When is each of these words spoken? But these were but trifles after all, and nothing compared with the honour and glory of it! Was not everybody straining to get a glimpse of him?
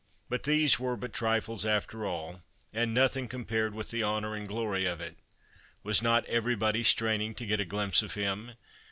But 0.29 0.45
these 0.45 0.79
were 0.79 0.97
but 0.97 1.13
trifles 1.13 1.63
after 1.63 2.07
all, 2.07 2.41
and 2.73 2.91
nothing 2.91 3.27
compared 3.27 3.75
with 3.75 3.91
the 3.91 4.01
honour 4.01 4.35
and 4.35 4.47
glory 4.47 4.85
of 4.87 4.99
it! 4.99 5.17
Was 5.83 6.01
not 6.01 6.25
everybody 6.25 6.81
straining 6.81 7.35
to 7.35 7.45
get 7.45 7.61
a 7.61 7.65
glimpse 7.65 8.01
of 8.01 8.15
him? 8.15 8.53